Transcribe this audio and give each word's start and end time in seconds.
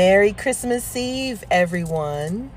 Merry 0.00 0.32
Christmas 0.32 0.96
Eve, 0.96 1.44
everyone. 1.50 2.50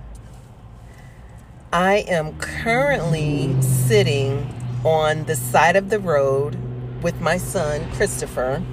I 1.74 1.96
am 2.08 2.38
currently 2.38 3.62
sitting 3.62 4.48
on 4.86 5.26
the 5.26 5.36
side 5.36 5.76
of 5.76 5.90
the 5.90 6.00
road 6.00 6.58
with 7.04 7.20
my 7.20 7.36
son, 7.36 7.92
Christopher. 7.96 8.64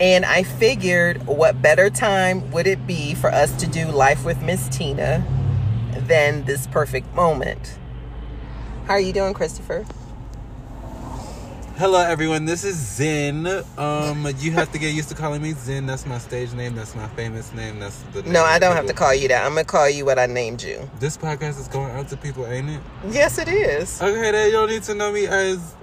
And 0.00 0.24
I 0.24 0.42
figured 0.42 1.28
what 1.28 1.62
better 1.62 1.90
time 1.90 2.50
would 2.50 2.66
it 2.66 2.88
be 2.88 3.14
for 3.14 3.30
us 3.30 3.52
to 3.60 3.68
do 3.68 3.86
Life 3.86 4.24
with 4.24 4.42
Miss 4.42 4.68
Tina 4.68 5.24
than 5.96 6.46
this 6.46 6.66
perfect 6.66 7.14
moment. 7.14 7.78
How 8.86 8.94
are 8.94 9.00
you 9.00 9.12
doing, 9.12 9.32
Christopher? 9.32 9.86
Hello, 11.76 11.98
everyone. 11.98 12.44
This 12.44 12.62
is 12.62 12.76
Zen. 12.76 13.48
Um, 13.76 14.28
you 14.38 14.52
have 14.52 14.70
to 14.70 14.78
get 14.78 14.94
used 14.94 15.08
to 15.08 15.16
calling 15.16 15.42
me 15.42 15.54
Zen. 15.54 15.86
That's 15.86 16.06
my 16.06 16.18
stage 16.18 16.52
name. 16.52 16.76
That's 16.76 16.94
my 16.94 17.08
famous 17.08 17.52
name. 17.52 17.80
That's 17.80 18.00
the 18.12 18.22
name 18.22 18.32
No, 18.32 18.44
I 18.44 18.60
don't 18.60 18.76
have 18.76 18.86
to 18.86 18.92
call 18.92 19.12
you 19.12 19.26
that. 19.26 19.44
I'm 19.44 19.54
gonna 19.54 19.64
call 19.64 19.90
you 19.90 20.04
what 20.04 20.16
I 20.16 20.26
named 20.26 20.62
you. 20.62 20.88
This 21.00 21.16
podcast 21.16 21.58
is 21.58 21.66
going 21.66 21.90
out 21.90 22.08
to 22.10 22.16
people, 22.16 22.46
ain't 22.46 22.70
it? 22.70 22.80
Yes, 23.10 23.38
it 23.38 23.48
is. 23.48 24.00
Okay, 24.00 24.30
they 24.30 24.52
don't 24.52 24.68
need 24.70 24.84
to 24.84 24.94
know 24.94 25.10
me 25.10 25.26
as. 25.26 25.74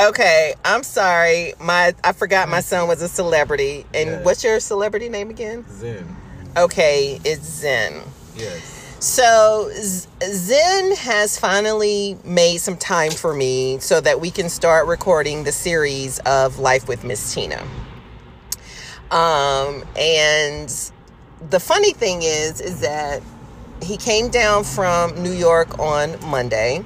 Okay, 0.00 0.54
I'm 0.64 0.82
sorry. 0.82 1.54
My 1.60 1.94
I 2.02 2.10
forgot 2.12 2.48
my 2.48 2.60
son 2.60 2.88
was 2.88 3.00
a 3.00 3.08
celebrity. 3.08 3.86
And 3.94 4.10
Yes. 4.10 4.24
what's 4.24 4.42
your 4.42 4.58
celebrity 4.58 5.08
name 5.08 5.30
again? 5.30 5.64
Zen. 5.70 6.16
Okay, 6.56 7.20
it's 7.24 7.46
Zen. 7.46 8.02
Yes. 8.34 8.75
So 9.06 9.70
Zen 9.72 10.96
has 10.96 11.38
finally 11.38 12.18
made 12.24 12.56
some 12.56 12.76
time 12.76 13.12
for 13.12 13.32
me 13.32 13.78
so 13.78 14.00
that 14.00 14.20
we 14.20 14.32
can 14.32 14.48
start 14.48 14.88
recording 14.88 15.44
the 15.44 15.52
series 15.52 16.18
of 16.26 16.58
Life 16.58 16.88
with 16.88 17.04
Miss 17.04 17.32
Tina. 17.32 17.62
Um, 19.12 19.84
and 19.96 20.68
the 21.50 21.60
funny 21.60 21.92
thing 21.92 22.22
is, 22.22 22.60
is 22.60 22.80
that 22.80 23.22
he 23.80 23.96
came 23.96 24.28
down 24.28 24.64
from 24.64 25.22
New 25.22 25.32
York 25.32 25.78
on 25.78 26.18
Monday. 26.28 26.84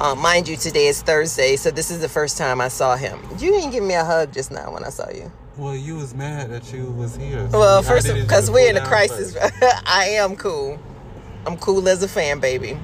Uh, 0.00 0.14
mind 0.14 0.46
you, 0.46 0.56
today 0.56 0.86
is 0.86 1.02
Thursday, 1.02 1.56
so 1.56 1.72
this 1.72 1.90
is 1.90 2.00
the 2.00 2.08
first 2.08 2.38
time 2.38 2.60
I 2.60 2.68
saw 2.68 2.94
him. 2.94 3.18
You 3.40 3.50
didn't 3.50 3.72
give 3.72 3.82
me 3.82 3.94
a 3.94 4.04
hug 4.04 4.32
just 4.32 4.52
now 4.52 4.72
when 4.72 4.84
I 4.84 4.90
saw 4.90 5.10
you. 5.10 5.32
Well, 5.56 5.74
you 5.74 5.96
was 5.96 6.14
mad 6.14 6.50
that 6.50 6.72
you 6.72 6.84
was 6.92 7.16
here. 7.16 7.50
so 7.50 7.58
Well, 7.58 7.82
first, 7.82 8.06
because 8.06 8.48
we're 8.48 8.70
in 8.70 8.76
a 8.76 8.86
crisis. 8.86 9.36
I 9.84 10.10
am 10.10 10.36
cool. 10.36 10.78
I'm 11.48 11.56
cool 11.56 11.88
as 11.88 12.02
a 12.02 12.08
fan, 12.08 12.40
baby. 12.40 12.78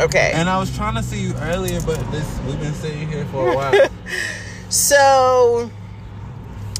Okay. 0.00 0.32
And 0.34 0.48
I 0.48 0.58
was 0.58 0.74
trying 0.76 0.96
to 0.96 1.04
see 1.04 1.20
you 1.20 1.34
earlier, 1.36 1.80
but 1.82 1.98
this 2.10 2.40
we've 2.44 2.58
been 2.58 2.74
sitting 2.74 3.08
here 3.08 3.24
for 3.26 3.52
a 3.52 3.54
while. 3.54 3.88
So, 4.70 5.70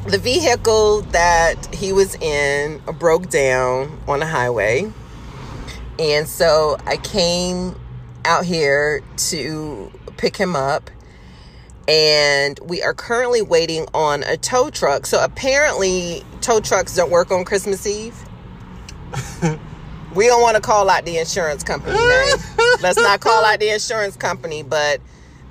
the 0.08 0.18
vehicle 0.18 1.02
that 1.12 1.72
he 1.72 1.92
was 1.92 2.16
in 2.16 2.80
broke 2.98 3.30
down 3.30 4.00
on 4.08 4.20
a 4.20 4.26
highway. 4.26 4.90
And 6.00 6.26
so 6.26 6.76
I 6.86 6.96
came 6.96 7.78
out 8.24 8.44
here 8.44 9.00
to 9.28 9.92
pick 10.16 10.36
him 10.36 10.56
up. 10.56 10.90
And 11.86 12.58
we 12.64 12.82
are 12.82 12.94
currently 12.94 13.42
waiting 13.42 13.86
on 13.94 14.24
a 14.24 14.36
tow 14.36 14.70
truck. 14.70 15.06
So 15.06 15.22
apparently, 15.22 16.24
tow 16.40 16.58
trucks 16.58 16.96
don't 16.96 17.12
work 17.12 17.30
on 17.30 17.44
Christmas 17.44 17.86
Eve. 17.86 18.16
we 20.14 20.26
don't 20.26 20.42
want 20.42 20.56
to 20.56 20.62
call 20.62 20.90
out 20.90 21.04
the 21.04 21.18
insurance 21.18 21.62
company 21.62 21.96
name. 21.96 22.36
Let's 22.82 22.96
not 22.96 23.20
call 23.20 23.44
out 23.44 23.60
the 23.60 23.70
insurance 23.70 24.16
company, 24.16 24.62
but 24.62 25.00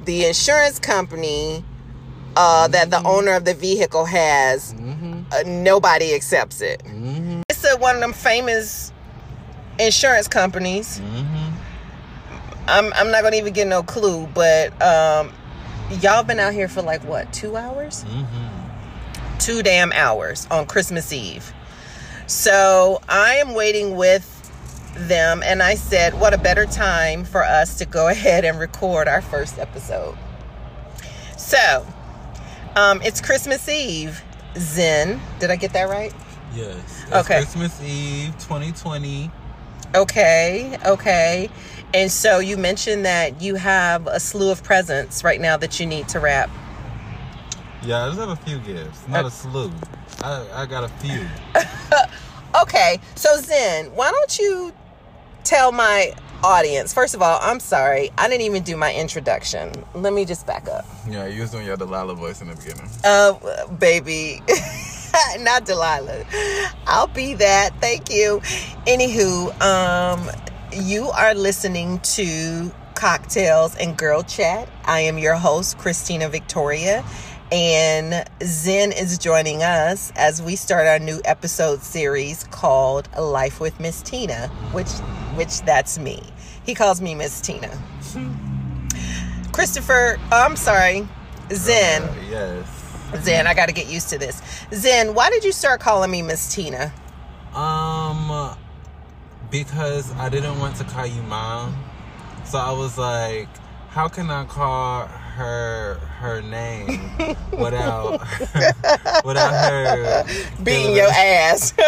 the 0.05 0.25
insurance 0.25 0.79
company 0.79 1.63
uh, 2.35 2.67
that 2.69 2.89
the 2.89 3.01
owner 3.03 3.33
of 3.33 3.45
the 3.45 3.53
vehicle 3.53 4.05
has, 4.05 4.73
mm-hmm. 4.73 5.21
uh, 5.31 5.43
nobody 5.45 6.13
accepts 6.13 6.61
it. 6.61 6.81
Mm-hmm. 6.85 7.41
It's 7.49 7.65
a, 7.65 7.77
one 7.77 7.95
of 7.95 8.01
them 8.01 8.13
famous 8.13 8.91
insurance 9.79 10.27
companies. 10.27 10.99
Mm-hmm. 10.99 11.55
I'm, 12.67 12.93
I'm 12.93 13.11
not 13.11 13.21
going 13.21 13.31
to 13.31 13.37
even 13.37 13.53
get 13.53 13.67
no 13.67 13.81
clue, 13.81 14.27
but 14.27 14.79
um, 14.81 15.33
y'all 16.01 16.23
been 16.23 16.39
out 16.39 16.53
here 16.53 16.67
for 16.67 16.81
like 16.81 17.03
what, 17.03 17.31
two 17.33 17.55
hours? 17.55 18.03
Mm-hmm. 18.05 19.37
Two 19.39 19.63
damn 19.63 19.91
hours 19.93 20.47
on 20.51 20.65
Christmas 20.65 21.11
Eve. 21.11 21.53
So 22.27 23.01
I 23.09 23.35
am 23.35 23.55
waiting 23.55 23.95
with 23.95 24.38
them, 24.95 25.41
and 25.43 25.61
I 25.63 25.75
said, 25.75 26.19
what 26.19 26.33
a 26.33 26.37
better 26.37 26.65
time 26.65 27.23
for 27.23 27.43
us 27.43 27.77
to 27.79 27.85
go 27.85 28.07
ahead 28.09 28.45
and 28.45 28.59
record 28.59 29.07
our 29.07 29.21
first 29.21 29.57
episode. 29.59 30.17
So, 31.37 31.85
um, 32.75 33.01
it's 33.01 33.21
Christmas 33.21 33.67
Eve. 33.69 34.21
Zen. 34.57 35.19
Did 35.39 35.51
I 35.51 35.55
get 35.55 35.73
that 35.73 35.89
right? 35.89 36.13
Yes. 36.53 37.03
It's 37.03 37.13
Okay. 37.13 37.37
Christmas 37.41 37.81
Eve, 37.81 38.33
2020. 38.39 39.31
Okay, 39.95 40.77
okay. 40.85 41.49
And 41.93 42.11
so 42.11 42.39
you 42.39 42.57
mentioned 42.57 43.05
that 43.05 43.41
you 43.41 43.55
have 43.55 44.05
a 44.07 44.19
slew 44.19 44.51
of 44.51 44.63
presents 44.63 45.23
right 45.23 45.41
now 45.41 45.57
that 45.57 45.79
you 45.79 45.85
need 45.87 46.07
to 46.09 46.19
wrap. 46.19 46.49
Yeah, 47.81 48.05
I 48.05 48.07
just 48.09 48.19
have 48.19 48.29
a 48.29 48.35
few 48.35 48.59
gifts, 48.59 49.07
not 49.07 49.25
a 49.25 49.31
slew. 49.31 49.71
I, 50.21 50.45
I 50.53 50.65
got 50.65 50.83
a 50.83 50.89
few. 50.89 51.25
Okay, 52.69 52.99
so 53.15 53.35
Zen, 53.37 53.87
why 53.95 54.11
don't 54.11 54.37
you 54.37 54.71
tell 55.43 55.71
my 55.71 56.13
audience? 56.43 56.93
First 56.93 57.15
of 57.15 57.21
all, 57.23 57.39
I'm 57.41 57.59
sorry, 57.59 58.11
I 58.15 58.29
didn't 58.29 58.43
even 58.43 58.61
do 58.61 58.77
my 58.77 58.93
introduction. 58.93 59.71
Let 59.95 60.13
me 60.13 60.23
just 60.23 60.45
back 60.45 60.67
up. 60.67 60.85
Yeah, 61.09 61.25
you 61.25 61.41
was 61.41 61.49
doing 61.49 61.65
your 61.65 61.77
Delilah 61.77 62.13
voice 62.13 62.41
in 62.41 62.47
the 62.47 62.55
beginning. 62.55 62.87
Uh, 63.03 63.65
baby, 63.79 64.43
not 65.39 65.65
Delilah. 65.65 66.23
I'll 66.85 67.07
be 67.07 67.33
that. 67.33 67.71
Thank 67.81 68.11
you. 68.11 68.39
Anywho, 68.85 69.59
um, 69.63 70.29
you 70.71 71.07
are 71.07 71.33
listening 71.33 71.99
to 72.01 72.71
Cocktails 72.93 73.75
and 73.77 73.97
Girl 73.97 74.21
Chat. 74.21 74.69
I 74.85 74.99
am 74.99 75.17
your 75.17 75.33
host, 75.33 75.79
Christina 75.79 76.29
Victoria. 76.29 77.03
And 77.51 78.29
Zen 78.43 78.91
is 78.91 79.17
joining 79.17 79.63
us 79.63 80.11
as 80.15 80.39
we 80.39 80.55
start 80.55 80.85
our 80.85 80.99
new 80.99 81.19
episode 81.25 81.81
series 81.81 82.43
called 82.43 83.09
Life 83.17 83.59
with 83.59 83.79
Miss 83.79 84.03
Tina, 84.03 84.49
which 84.71 84.91
which 85.33 85.61
that's 85.61 85.97
me. 85.97 86.21
He 86.63 86.75
calls 86.75 87.01
me 87.01 87.15
Miss 87.15 87.41
Tina. 87.41 87.71
Christopher, 89.51 90.17
oh, 90.31 90.45
I'm 90.45 90.55
sorry, 90.55 91.07
Zen. 91.51 92.03
Uh, 92.03 92.15
yes. 92.29 93.23
Zen, 93.23 93.47
I 93.47 93.55
got 93.55 93.65
to 93.65 93.73
get 93.73 93.87
used 93.87 94.09
to 94.09 94.19
this. 94.19 94.43
Zen, 94.71 95.15
why 95.15 95.31
did 95.31 95.43
you 95.43 95.51
start 95.51 95.79
calling 95.81 96.11
me 96.11 96.21
Miss 96.21 96.53
Tina? 96.53 96.93
Um, 97.55 98.55
because 99.49 100.13
I 100.17 100.29
didn't 100.29 100.59
want 100.59 100.75
to 100.75 100.83
call 100.83 101.07
you 101.07 101.23
mom, 101.23 101.75
so 102.45 102.59
I 102.59 102.71
was 102.73 102.99
like, 102.99 103.49
how 103.89 104.07
can 104.07 104.29
I 104.29 104.45
call 104.45 105.09
her 105.39 105.95
her 106.19 106.41
name 106.41 106.99
without 107.57 108.19
without 109.25 109.53
her 109.53 110.23
Beating 110.63 110.95
your 110.95 111.07
ass. 111.09 111.73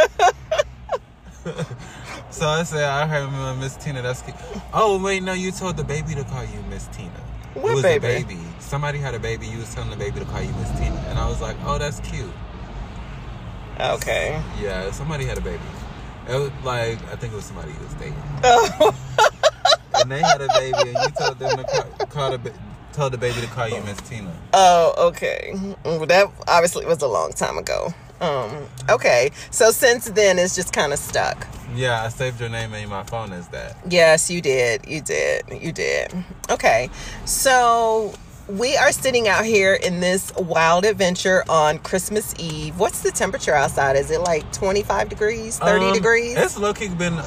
So 2.29 2.47
I 2.47 2.63
said, 2.63 2.83
I 2.85 3.05
heard 3.07 3.59
Miss 3.59 3.75
Tina. 3.75 4.01
That's 4.01 4.21
cute. 4.21 4.35
Oh 4.73 5.03
wait, 5.03 5.21
no, 5.21 5.33
you 5.33 5.51
told 5.51 5.75
the 5.75 5.83
baby 5.83 6.15
to 6.15 6.23
call 6.23 6.43
you 6.45 6.61
Miss 6.69 6.87
Tina. 6.87 7.09
What 7.55 7.71
it 7.71 7.75
was 7.75 7.83
baby? 7.83 8.07
a 8.07 8.09
baby. 8.21 8.37
Somebody 8.59 8.99
had 8.99 9.13
a 9.15 9.19
baby. 9.19 9.47
You 9.47 9.57
was 9.59 9.73
telling 9.75 9.89
the 9.89 9.97
baby 9.97 10.19
to 10.19 10.25
call 10.25 10.41
you 10.41 10.53
Miss 10.53 10.71
Tina, 10.79 10.95
and 11.09 11.19
I 11.19 11.27
was 11.27 11.41
like, 11.41 11.57
oh, 11.65 11.77
that's 11.77 11.99
cute. 11.99 12.31
okay. 13.79 14.41
Yeah, 14.61 14.91
somebody 14.91 15.25
had 15.25 15.37
a 15.37 15.41
baby. 15.41 15.59
It 16.29 16.35
was 16.35 16.51
like 16.63 16.99
I 17.11 17.15
think 17.17 17.33
it 17.33 17.35
was 17.35 17.45
somebody 17.45 17.71
you 17.73 17.79
was 17.79 17.93
dating, 17.95 18.15
Oh, 18.43 18.95
and 19.95 20.09
they 20.11 20.21
had 20.21 20.41
a 20.41 20.47
baby, 20.59 20.89
and 20.89 20.97
you 21.03 21.09
told 21.19 21.37
them 21.37 21.57
to 21.57 21.63
call, 21.65 22.07
call 22.07 22.31
the 22.37 22.53
told 22.93 23.13
the 23.13 23.17
baby 23.17 23.41
to 23.41 23.47
call 23.47 23.67
you 23.67 23.81
Miss 23.83 23.97
Tina. 24.01 24.31
oh, 24.53 24.93
okay. 25.09 25.53
Well, 25.85 26.05
that 26.05 26.27
obviously 26.47 26.85
was 26.85 27.01
a 27.01 27.07
long 27.07 27.31
time 27.33 27.57
ago. 27.57 27.93
Um, 28.19 28.67
okay. 28.89 29.31
So 29.49 29.71
since 29.71 30.05
then, 30.05 30.37
it's 30.37 30.55
just 30.55 30.73
kind 30.73 30.93
of 30.93 30.99
stuck. 30.99 31.47
Yeah, 31.75 32.03
I 32.03 32.09
saved 32.09 32.39
your 32.39 32.49
name 32.49 32.73
in 32.73 32.89
my 32.89 33.03
phone 33.03 33.33
as 33.33 33.47
that. 33.49 33.77
Yes, 33.89 34.29
you 34.29 34.41
did. 34.41 34.85
You 34.87 35.01
did. 35.01 35.43
You 35.59 35.71
did. 35.71 36.13
Okay. 36.49 36.89
So 37.25 38.13
we 38.47 38.75
are 38.77 38.91
sitting 38.91 39.27
out 39.27 39.45
here 39.45 39.73
in 39.73 40.01
this 40.01 40.33
wild 40.35 40.85
adventure 40.85 41.43
on 41.49 41.79
Christmas 41.79 42.35
Eve. 42.37 42.77
What's 42.77 43.01
the 43.01 43.11
temperature 43.11 43.55
outside? 43.55 43.95
Is 43.95 44.11
it 44.11 44.19
like 44.21 44.51
25 44.51 45.09
degrees, 45.09 45.57
30 45.59 45.85
Um, 45.85 45.93
degrees? 45.93 46.35
It's 46.37 46.57
low 46.57 46.73
been. 46.73 47.19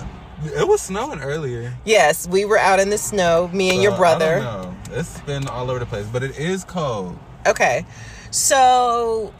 It 0.44 0.68
was 0.68 0.82
snowing 0.82 1.20
earlier. 1.20 1.72
Yes, 1.86 2.28
we 2.28 2.44
were 2.44 2.58
out 2.58 2.78
in 2.78 2.90
the 2.90 2.98
snow, 2.98 3.48
me 3.52 3.70
and 3.70 3.78
so 3.78 3.82
your 3.82 3.92
I 3.92 3.96
brother. 3.96 4.74
It's 4.94 5.20
been 5.22 5.48
all 5.48 5.70
over 5.70 5.80
the 5.80 5.86
place, 5.86 6.06
but 6.06 6.22
it 6.22 6.38
is 6.38 6.64
cold. 6.64 7.18
Okay. 7.46 7.84
So 8.30 9.34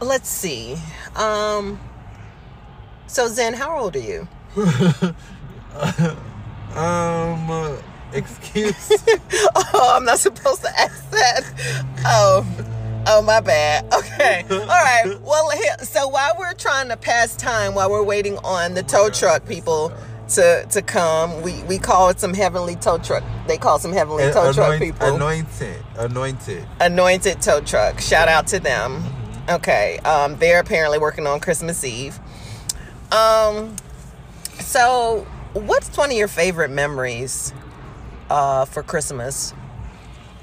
let's 0.00 0.28
see. 0.28 0.76
Um 1.14 1.80
so 3.06 3.28
Zen, 3.28 3.54
how 3.54 3.78
old 3.78 3.96
are 3.96 4.00
you? 4.00 4.28
Um, 6.76 7.50
uh, 7.50 7.76
excuse. 8.12 8.92
oh, 9.56 9.94
I'm 9.96 10.04
not 10.04 10.18
supposed 10.18 10.60
to 10.60 10.78
ask 10.78 11.10
that. 11.10 11.42
Oh. 12.04 12.46
Oh, 13.06 13.22
my 13.22 13.40
bad. 13.40 13.84
Okay. 13.94 14.44
Okay. 14.44 14.44
All 14.50 14.66
right. 14.66 15.18
Well, 15.22 15.50
so 15.82 16.08
while 16.08 16.34
we're 16.38 16.52
trying 16.52 16.90
to 16.90 16.96
pass 16.98 17.34
time, 17.34 17.74
while 17.74 17.90
we're 17.90 18.02
waiting 18.02 18.36
on 18.38 18.74
the 18.74 18.82
tow 18.82 19.08
truck 19.08 19.46
people 19.46 19.90
to 20.28 20.66
to 20.70 20.82
come, 20.82 21.42
we 21.42 21.62
we 21.64 21.78
call 21.78 22.08
it 22.08 22.20
some 22.20 22.34
heavenly 22.34 22.76
tow 22.76 22.98
truck. 22.98 23.22
They 23.46 23.58
call 23.58 23.78
some 23.78 23.92
heavenly 23.92 24.30
tow 24.32 24.52
truck 24.52 24.78
people. 24.78 25.14
Anointed. 25.14 25.84
Anointed. 25.96 26.66
Anointed 26.80 27.40
tow 27.40 27.60
truck. 27.60 28.00
Shout 28.00 28.28
out 28.28 28.46
to 28.48 28.60
them. 28.60 29.02
Mm-hmm. 29.02 29.50
Okay. 29.50 29.98
Um, 29.98 30.36
they're 30.36 30.60
apparently 30.60 30.98
working 30.98 31.26
on 31.26 31.40
Christmas 31.40 31.84
Eve. 31.84 32.18
Um, 33.12 33.76
so 34.58 35.26
what's 35.52 35.96
one 35.96 36.10
of 36.10 36.16
your 36.16 36.28
favorite 36.28 36.70
memories 36.70 37.54
uh, 38.28 38.64
for 38.64 38.82
Christmas? 38.82 39.54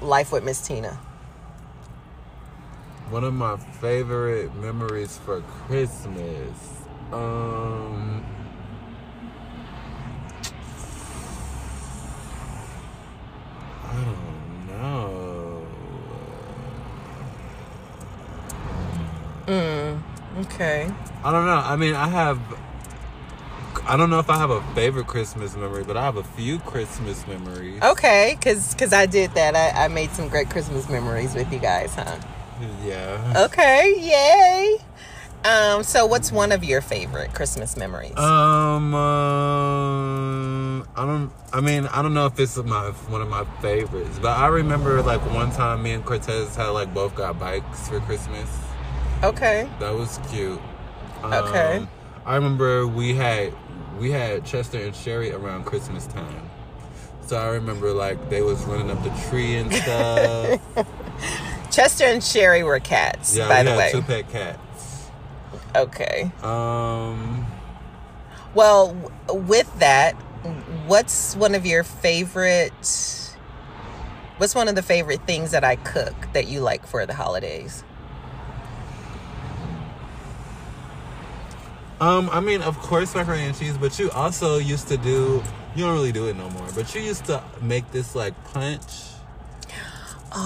Life 0.00 0.32
with 0.32 0.44
Miss 0.44 0.66
Tina. 0.66 0.98
One 3.10 3.24
of 3.24 3.34
my 3.34 3.56
favorite 3.56 4.54
memories 4.56 5.18
for 5.18 5.42
Christmas. 5.42 6.58
Um 7.12 8.24
I 13.94 14.04
don't 14.04 14.68
know. 14.68 15.14
Okay. 20.40 20.90
I 21.22 21.32
don't 21.32 21.46
know. 21.46 21.62
I 21.64 21.76
mean, 21.76 21.94
I 21.94 22.08
have. 22.08 22.40
I 23.86 23.96
don't 23.96 24.10
know 24.10 24.18
if 24.18 24.30
I 24.30 24.38
have 24.38 24.50
a 24.50 24.62
favorite 24.74 25.06
Christmas 25.06 25.54
memory, 25.56 25.84
but 25.84 25.96
I 25.96 26.02
have 26.04 26.16
a 26.16 26.24
few 26.24 26.58
Christmas 26.60 27.26
memories. 27.26 27.82
Okay, 27.82 28.38
cause 28.40 28.74
cause 28.74 28.92
I 28.92 29.06
did 29.06 29.32
that. 29.32 29.54
I, 29.54 29.84
I 29.84 29.88
made 29.88 30.10
some 30.10 30.28
great 30.28 30.48
Christmas 30.50 30.88
memories 30.88 31.34
with 31.34 31.52
you 31.52 31.58
guys, 31.58 31.94
huh? 31.94 32.16
Yeah. 32.84 33.44
Okay, 33.44 33.94
yay. 33.98 34.78
Um, 35.44 35.82
so 35.82 36.06
what's 36.06 36.32
one 36.32 36.50
of 36.52 36.64
your 36.64 36.80
favorite 36.80 37.34
Christmas 37.34 37.76
memories? 37.76 38.16
Um, 38.16 38.94
um, 40.82 40.88
I 40.96 41.04
don't. 41.06 41.32
I 41.52 41.60
mean, 41.60 41.86
I 41.86 42.02
don't 42.02 42.14
know 42.14 42.26
if 42.26 42.38
it's 42.38 42.56
my 42.56 42.90
one 43.08 43.22
of 43.22 43.28
my 43.28 43.44
favorites, 43.60 44.18
but 44.20 44.36
I 44.38 44.48
remember 44.48 45.02
like 45.02 45.20
one 45.32 45.50
time 45.52 45.82
me 45.82 45.92
and 45.92 46.04
Cortez 46.04 46.56
had 46.56 46.68
like 46.68 46.92
both 46.94 47.14
got 47.14 47.38
bikes 47.38 47.88
for 47.88 48.00
Christmas. 48.00 48.48
okay. 49.22 49.68
That 49.80 49.94
was 49.94 50.18
cute. 50.30 50.60
Okay. 51.22 51.76
Um, 51.78 51.88
I 52.26 52.34
remember 52.36 52.86
we 52.86 53.14
had 53.14 53.52
we 53.98 54.10
had 54.10 54.44
Chester 54.44 54.78
and 54.78 54.94
Sherry 54.94 55.32
around 55.32 55.64
Christmas 55.64 56.06
time. 56.06 56.50
So 57.26 57.36
I 57.38 57.48
remember 57.48 57.92
like 57.92 58.28
they 58.28 58.42
was 58.42 58.62
running 58.64 58.90
up 58.90 59.02
the 59.02 59.10
tree 59.30 59.56
and 59.56 59.72
stuff. 59.74 60.60
Chester 61.70 62.04
and 62.04 62.22
Sherry 62.22 62.62
were 62.62 62.78
cats, 62.80 63.36
yeah, 63.36 63.48
by 63.48 63.60
we 63.60 63.64
the 63.64 63.70
had 63.70 63.78
way. 63.78 63.90
two 63.92 64.02
pet 64.02 64.30
cats. 64.30 65.10
Okay. 65.74 66.30
Um, 66.42 67.46
Well, 68.54 68.94
with 69.28 69.72
that, 69.80 70.14
what's 70.86 71.36
one 71.36 71.54
of 71.54 71.66
your 71.66 71.82
favorite? 71.82 72.72
What's 74.38 74.54
one 74.54 74.68
of 74.68 74.74
the 74.74 74.82
favorite 74.82 75.26
things 75.26 75.52
that 75.52 75.62
I 75.64 75.76
cook 75.76 76.14
that 76.32 76.46
you 76.48 76.60
like 76.60 76.86
for 76.86 77.06
the 77.06 77.14
holidays? 77.14 77.84
um, 82.00 82.28
I 82.32 82.40
mean, 82.40 82.60
of 82.62 82.76
course 82.78 83.14
macaroni 83.14 83.44
and 83.44 83.56
cheese, 83.56 83.78
but 83.78 83.98
you 83.98 84.10
also 84.10 84.58
used 84.58 84.88
to 84.88 84.96
do. 84.96 85.42
You 85.76 85.84
don't 85.84 85.94
really 85.94 86.12
do 86.12 86.28
it 86.28 86.36
no 86.36 86.48
more, 86.50 86.66
but 86.74 86.94
you 86.94 87.00
used 87.00 87.24
to 87.26 87.42
make 87.62 87.90
this 87.92 88.14
like 88.14 88.34
punch. 88.52 88.82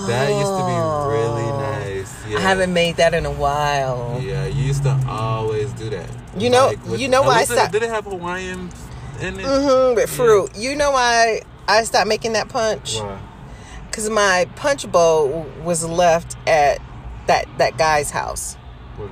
That 0.07 0.29
used 0.29 0.53
to 0.53 0.65
be 0.67 1.17
really 1.17 1.51
nice. 1.51 2.15
Yeah. 2.29 2.35
Oh. 2.35 2.39
I 2.39 2.41
haven't 2.43 2.75
made 2.75 2.97
that 2.97 3.15
in 3.15 3.25
a 3.25 3.31
while. 3.31 4.21
Yeah, 4.23 4.45
you 4.47 4.65
used 4.65 4.83
to 4.83 4.99
always 5.09 5.73
do 5.73 5.89
that. 5.91 6.09
You 6.37 6.51
know- 6.51 6.75
with- 6.85 7.01
you 7.01 7.09
know 7.09 7.23
why 7.23 7.37
I 7.41 7.45
stopped- 7.45 7.73
Did 7.73 7.83
it 7.85 7.89
have 7.89 8.05
Hawaiian 8.05 8.71
in 9.21 9.41
it? 9.41 9.47
Mm-hmm, 9.47 9.97
with 9.97 10.11
fruit. 10.11 10.57
You 10.57 10.77
know 10.77 10.93
why 10.93 11.43
I 11.67 11.85
stopped 11.85 12.09
making 12.09 12.33
that 12.35 12.49
punch? 12.49 12.99
Why? 12.99 13.21
Because 13.87 14.11
my 14.11 14.49
punch 14.57 14.91
bowl 14.91 15.47
was 15.63 15.85
left 15.85 16.37
at 16.47 16.81
that 17.27 17.47
that 17.59 17.77
guy's 17.77 18.11
house. 18.11 18.57
Guy? 18.99 19.07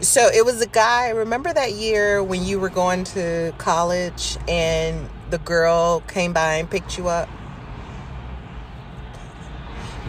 So 0.00 0.28
it 0.28 0.44
was 0.44 0.62
a 0.62 0.66
guy. 0.66 1.10
Remember 1.10 1.52
that 1.52 1.72
year 1.72 2.22
when 2.22 2.44
you 2.44 2.60
were 2.60 2.68
going 2.68 3.04
to 3.04 3.52
college 3.58 4.38
and 4.46 5.08
the 5.30 5.38
girl 5.38 6.00
came 6.06 6.32
by 6.32 6.54
and 6.54 6.70
picked 6.70 6.96
you 6.96 7.08
up? 7.08 7.28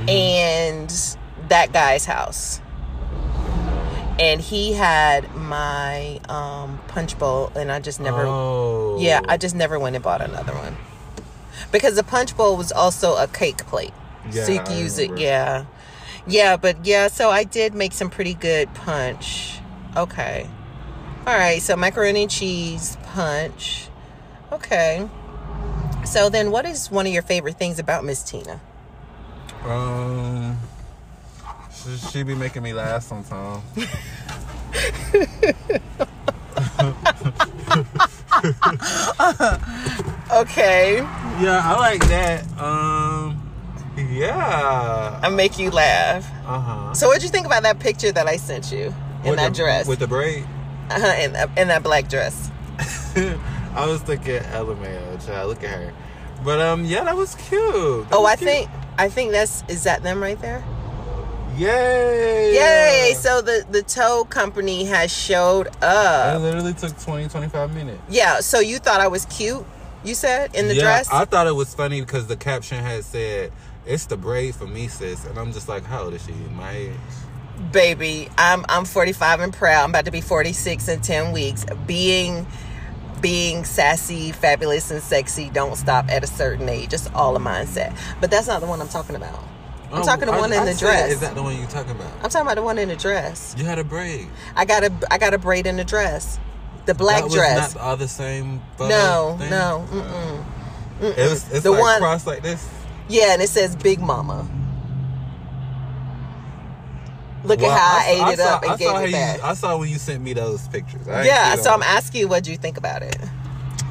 And 0.08 0.90
that 1.50 1.74
guy's 1.74 2.06
house. 2.06 2.62
And 4.20 4.42
he 4.42 4.74
had 4.74 5.34
my 5.34 6.20
um, 6.28 6.80
punch 6.90 7.18
bowl, 7.18 7.52
and 7.56 7.72
I 7.72 7.80
just 7.80 8.00
never. 8.00 8.26
Oh. 8.26 8.98
Yeah, 9.00 9.22
I 9.28 9.38
just 9.38 9.56
never 9.56 9.80
went 9.80 9.96
and 9.96 10.04
bought 10.04 10.22
another 10.22 10.54
one. 10.54 10.76
Because 11.72 11.96
the 11.96 12.04
punch 12.04 12.36
bowl 12.36 12.58
was 12.58 12.72
also 12.72 13.16
a 13.16 13.28
cake 13.28 13.66
plate. 13.66 13.94
so 14.30 14.52
you 14.52 14.58
Yeah, 14.58 14.64
can 14.64 14.74
I 14.74 14.80
use 14.80 15.00
it, 15.00 15.18
yeah. 15.18 15.66
Yeah, 16.28 16.58
but 16.58 16.86
yeah, 16.86 17.08
so 17.08 17.30
I 17.30 17.44
did 17.44 17.74
make 17.74 17.94
some 17.94 18.10
pretty 18.10 18.34
good 18.34 18.74
punch. 18.74 19.60
Okay. 19.96 20.48
All 21.26 21.38
right, 21.38 21.62
so 21.62 21.76
macaroni 21.76 22.24
and 22.24 22.32
cheese 22.32 22.98
punch. 23.04 23.88
Okay. 24.52 25.08
So 26.06 26.30
then 26.30 26.52
what 26.52 26.66
is 26.66 26.90
one 26.90 27.06
of 27.06 27.14
your 27.14 27.22
favorite 27.22 27.58
things 27.58 27.80
about 27.80 28.04
Miss 28.04 28.24
Tina? 28.24 28.60
Um. 29.64 30.58
She, 31.84 31.98
she 31.98 32.24
be 32.24 32.36
making 32.36 32.64
me 32.64 32.74
laugh 32.74 33.04
sometimes. 33.04 33.64
Okay. 40.32 40.98
yeah, 41.42 41.62
I 41.64 41.78
like 41.80 42.08
that. 42.08 42.44
Um. 42.60 43.42
Yeah. 43.98 45.20
I 45.22 45.30
make 45.30 45.58
you 45.60 45.72
laugh. 45.72 46.30
Uh 46.46 46.60
huh. 46.60 46.94
So 46.94 47.08
what'd 47.08 47.24
you 47.24 47.30
think 47.30 47.46
about 47.46 47.64
that 47.64 47.80
picture 47.80 48.12
that 48.12 48.28
I 48.28 48.38
sent 48.38 48.72
you 48.72 48.94
in 49.26 49.36
that 49.36 49.54
dress? 49.54 49.88
with 49.88 50.00
the 50.00 50.08
braid. 50.08 50.46
uh-huh, 50.90 51.22
in, 51.22 51.34
that- 51.34 51.58
in 51.58 51.68
that 51.68 51.84
black 51.84 52.08
dress. 52.10 52.50
I 53.76 53.86
was 53.88 54.02
thinking 54.02 54.40
LMAO, 54.42 55.26
child. 55.26 55.50
Look 55.50 55.64
at 55.64 55.70
her. 55.70 55.94
But 56.44 56.60
um, 56.62 56.86
yeah, 56.86 57.04
that 57.04 57.16
was 57.18 57.36
cute. 57.36 58.08
That 58.10 58.16
Oh, 58.16 58.22
was 58.22 58.32
I 58.32 58.36
cute. 58.38 58.50
think 58.50 58.70
I 58.98 59.10
think 59.10 59.32
that's 59.32 59.64
is 59.68 59.84
that 59.84 60.04
them 60.04 60.22
right 60.22 60.40
there? 60.40 60.64
Yay! 61.60 62.54
Yay! 62.56 63.14
So 63.16 63.42
the 63.42 63.66
the 63.70 63.84
tow 63.84 64.24
company 64.24 64.86
has 64.86 65.12
showed 65.12 65.68
up. 65.82 66.38
It 66.38 66.40
literally 66.40 66.74
took 66.74 66.98
20, 66.98 67.28
25 67.28 67.76
minutes. 67.76 68.02
Yeah. 68.08 68.40
So 68.40 68.62
you 68.62 68.80
thought 68.80 69.02
I 69.02 69.10
was 69.10 69.26
cute? 69.26 69.66
You 70.06 70.16
said 70.16 70.56
in 70.56 70.70
the 70.70 70.76
yeah, 70.76 70.82
dress. 70.82 71.10
I 71.12 71.26
thought 71.26 71.48
it 71.48 71.56
was 71.56 71.76
funny 71.76 72.00
because 72.00 72.28
the 72.28 72.38
caption 72.38 72.82
had 72.82 73.04
said, 73.04 73.52
"It's 73.86 74.06
the 74.06 74.16
braid 74.16 74.56
for 74.56 74.68
me, 74.68 74.88
sis," 74.88 75.26
and 75.26 75.38
I'm 75.38 75.52
just 75.52 75.68
like, 75.68 75.84
"How 75.84 76.04
old 76.04 76.14
is 76.14 76.26
she? 76.26 76.32
My 76.32 76.72
age?" 76.72 76.94
Baby, 77.74 78.30
I'm 78.38 78.66
I'm 78.70 78.86
45 78.86 79.42
and 79.42 79.54
proud. 79.54 79.84
I'm 79.84 79.90
about 79.90 80.06
to 80.06 80.12
be 80.12 80.22
46 80.22 80.88
in 80.88 81.02
10 81.02 81.34
weeks. 81.34 81.66
Being 81.86 82.48
being 83.20 83.66
sassy, 83.66 84.32
fabulous, 84.32 84.92
and 84.92 85.04
sexy 85.04 85.50
don't 85.50 85.76
stop 85.76 86.08
at 86.08 86.24
a 86.24 86.28
certain 86.28 86.70
age. 86.70 86.94
It's 86.94 87.10
all 87.14 87.36
a 87.36 87.40
mindset. 87.40 87.94
But 88.22 88.32
that's 88.32 88.48
not 88.48 88.62
the 88.62 88.68
one 88.68 88.80
I'm 88.80 88.88
talking 88.88 89.18
about. 89.18 89.44
I'm 89.92 90.02
Oh, 90.02 90.06
talking 90.06 90.28
the 90.28 90.34
I- 90.34 90.40
one 90.40 90.54
in 90.54 90.60
I 90.60 90.66
the 90.66 90.74
said, 90.74 90.80
dress. 90.86 91.12
Is 91.14 91.20
that 91.22 91.34
the 91.36 91.42
one 91.44 91.58
you're 91.58 91.68
talking 91.68 91.92
about? 91.92 92.12
I'm 92.24 92.30
talking 92.30 92.42
about 92.48 92.56
the 92.56 92.62
one 92.64 92.78
in 92.78 92.90
the 92.90 92.96
dress. 92.96 93.56
You 93.58 93.66
had 93.66 93.80
a 93.80 93.84
braid. 93.84 94.28
I 94.56 94.66
got 94.66 94.84
a 94.84 94.92
I 95.12 95.18
got 95.18 95.34
a 95.34 95.38
braid 95.40 95.66
in 95.66 95.78
the 95.78 95.84
dress. 95.84 96.40
The 96.86 96.94
black 96.94 97.18
that 97.20 97.24
was 97.26 97.34
dress. 97.34 97.76
not 97.76 97.84
all 97.84 97.98
the 97.98 98.08
same. 98.08 98.62
No, 98.80 99.36
thing? 99.40 99.50
no, 99.50 99.86
mm-mm. 99.92 100.46
It 101.18 101.30
was. 101.30 101.52
It's 101.52 101.62
The 101.64 101.72
like 101.72 101.80
one- 101.82 102.00
crossed 102.02 102.28
like 102.28 102.42
this. 102.44 102.68
Yeah, 103.08 103.34
and 103.34 103.42
it 103.42 103.50
says 103.50 103.76
Big 103.76 104.00
Mama. 104.00 104.48
Look 107.44 107.62
Well, 107.62 107.72
at 107.72 107.80
how 107.80 107.98
I, 107.98 108.10
ate 108.12 108.22
I 108.22 108.34
it 108.34 108.38
saw- 108.40 108.44
up 108.56 108.64
and 108.64 108.72
I 108.74 108.76
gave 108.78 109.14
it 109.16 109.38
you- 109.38 109.44
I 109.44 109.54
saw 109.54 109.78
when 109.78 109.90
you 109.90 109.98
sent 109.98 110.22
me 110.22 110.34
those 110.34 110.68
pictures. 110.68 111.08
I 111.08 111.24
yeah, 111.24 111.56
so 111.56 111.72
I'm 111.72 111.82
asking 111.84 112.22
you 112.22 112.28
what 112.28 112.44
do 112.44 112.52
you 112.52 112.58
think 112.58 112.78
about 112.78 113.02
it. 113.02 113.18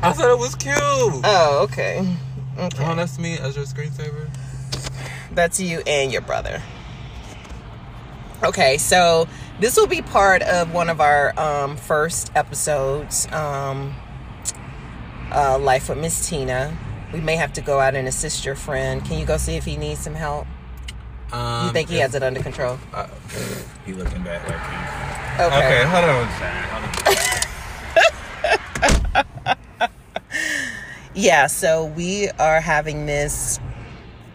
I 0.03 0.13
thought 0.13 0.31
it 0.31 0.39
was 0.39 0.55
cute. 0.55 0.77
Oh, 0.79 1.61
okay. 1.65 1.99
Uh-huh, 2.01 2.67
okay. 2.67 2.85
Oh, 2.87 2.95
that's 2.95 3.19
me 3.19 3.39
as 3.39 3.57
your 3.57 3.65
screensaver. 3.65 4.29
That's 5.39 5.61
you 5.61 5.83
and 5.87 6.11
your 6.11 6.21
brother. 6.21 6.61
Okay, 8.43 8.77
so 8.77 9.29
this 9.61 9.77
will 9.77 9.87
be 9.87 10.03
part 10.03 10.43
of 10.43 10.75
one 10.75 10.89
of 10.91 11.01
our 11.01 11.33
um, 11.39 11.77
first 11.77 12.33
episodes, 12.35 13.29
um, 13.33 13.95
uh, 15.31 15.57
Life 15.61 15.89
with 15.91 15.99
Miss 15.99 16.29
Tina. 16.29 16.77
We 17.13 17.21
may 17.21 17.37
have 17.37 17.53
to 17.53 17.61
go 17.61 17.79
out 17.79 17.95
and 17.95 18.09
assist 18.09 18.45
your 18.45 18.57
friend. 18.57 19.05
Can 19.05 19.17
you 19.21 19.25
go 19.27 19.37
see 19.37 19.55
if 19.55 19.65
he 19.65 19.77
needs 19.77 20.01
some 20.01 20.17
help? 20.17 20.49
Um, 21.31 21.67
You 21.67 21.73
think 21.73 21.89
he 21.89 21.97
if- 21.99 22.03
has 22.03 22.15
it 22.17 22.25
under 22.25 22.43
control? 22.43 22.77
Uh, 22.93 23.07
He 23.87 23.93
looking 23.93 24.25
back 24.25 24.43
like 24.49 24.59
he. 24.59 25.45
okay, 25.45 25.85
hold 25.85 26.05
on. 26.05 26.29
Yeah, 31.15 31.47
so 31.49 31.85
we 31.87 32.29
are 32.39 32.61
having 32.61 33.07
this 33.07 33.59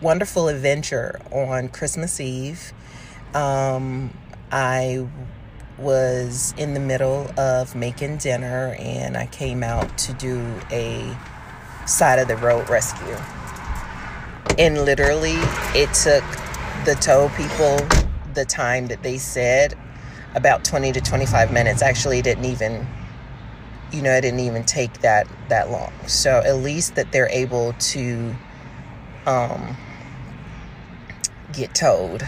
wonderful 0.03 0.49
adventure 0.49 1.17
on 1.31 1.69
Christmas 1.69 2.19
Eve. 2.19 2.73
Um, 3.33 4.15
I 4.51 5.07
was 5.79 6.53
in 6.57 6.73
the 6.73 6.79
middle 6.81 7.31
of 7.39 7.73
making 7.73 8.17
dinner 8.17 8.75
and 8.77 9.15
I 9.15 9.27
came 9.27 9.63
out 9.63 9.97
to 9.99 10.13
do 10.13 10.43
a 10.71 11.17
side 11.87 12.19
of 12.19 12.27
the 12.27 12.35
road 12.35 12.69
rescue. 12.69 13.17
And 14.59 14.83
literally, 14.83 15.37
it 15.73 15.93
took 15.93 16.23
the 16.85 16.95
tow 16.99 17.29
people 17.37 17.77
the 18.33 18.43
time 18.45 18.87
that 18.87 19.03
they 19.03 19.17
said 19.17 19.73
about 20.35 20.65
20 20.65 20.91
to 20.91 21.01
25 21.01 21.53
minutes. 21.53 21.81
Actually, 21.81 22.19
it 22.19 22.23
didn't 22.23 22.45
even 22.45 22.85
you 23.93 24.01
know, 24.01 24.11
it 24.11 24.21
didn't 24.21 24.39
even 24.39 24.63
take 24.63 25.01
that 25.01 25.27
that 25.49 25.69
long. 25.71 25.93
So 26.07 26.41
at 26.43 26.57
least 26.57 26.95
that 26.95 27.11
they're 27.13 27.29
able 27.29 27.73
to 27.73 28.35
um 29.25 29.77
get 31.53 31.73
towed. 31.73 32.23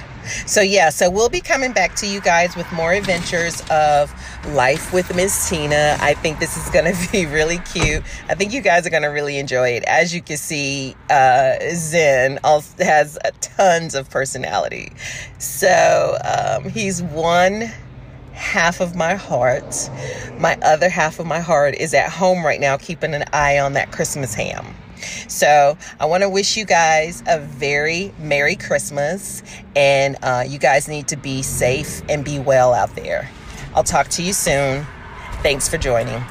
So 0.46 0.62
yeah, 0.62 0.90
so 0.90 1.10
we'll 1.10 1.30
be 1.30 1.42
coming 1.42 1.72
back 1.72 1.96
to 1.98 2.08
you 2.08 2.22
guys 2.22 2.56
with 2.56 2.72
more 2.72 2.94
adventures 2.94 3.62
of 3.70 4.14
life 4.54 4.94
with 4.94 5.16
Miss 5.16 5.50
Tina. 5.50 5.98
I 6.00 6.14
think 6.14 6.40
this 6.40 6.58
is 6.58 6.70
going 6.72 6.86
to 6.94 7.12
be 7.12 7.26
really 7.26 7.60
cute. 7.60 8.04
I 8.30 8.36
think 8.36 8.54
you 8.54 8.62
guys 8.62 8.88
are 8.88 8.90
going 8.90 9.04
to 9.04 9.10
really 9.10 9.38
enjoy 9.38 9.70
it. 9.70 9.84
As 9.86 10.14
you 10.14 10.22
can 10.22 10.38
see, 10.38 10.96
uh, 11.10 11.56
Zen 11.74 12.40
has 12.80 13.18
tons 13.42 13.96
of 13.96 14.10
personality. 14.10 14.92
So 15.38 16.18
um, 16.24 16.70
he's 16.70 17.04
one 17.04 17.72
half 18.34 18.82
of 18.82 18.96
my 18.96 19.16
heart. 19.16 19.90
My 20.38 20.58
other 20.62 20.90
half 20.90 21.20
of 21.20 21.26
my 21.26 21.40
heart 21.40 21.76
is 21.76 21.94
at 21.94 22.10
home 22.10 22.46
right 22.46 22.60
now, 22.60 22.78
keeping 22.78 23.14
an 23.14 23.24
eye 23.34 23.60
on 23.60 23.74
that 23.74 23.92
Christmas 23.92 24.34
ham. 24.34 24.76
So 25.28 25.78
I 26.00 26.06
want 26.06 26.24
to 26.24 26.30
wish 26.30 26.58
you 26.58 26.66
guys 26.66 27.24
a 27.28 27.40
very 27.40 28.14
Merry 28.20 28.56
Christmas, 28.56 29.44
and 29.76 30.18
uh, 30.22 30.44
you 30.48 30.60
guys 30.60 30.88
need 30.88 31.08
to 31.10 31.18
be 31.18 31.42
safe 31.42 32.02
and 32.10 32.24
be 32.24 32.40
well 32.40 32.74
out 32.74 32.96
there. 32.96 33.30
I'll 33.74 33.84
talk 33.84 34.08
to 34.10 34.24
you 34.24 34.34
soon. 34.34 34.86
Thanks 35.42 35.68
for 35.68 35.78
joining. 35.78 36.24